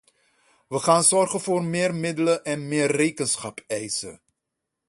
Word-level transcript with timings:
We 0.67 0.79
gaan 0.79 1.03
zorgen 1.03 1.39
voor 1.41 1.63
meer 1.63 1.95
middelen 1.95 2.43
en 2.43 2.67
meer 2.67 2.91
rekenschap 2.95 3.63
eisen. 3.67 4.21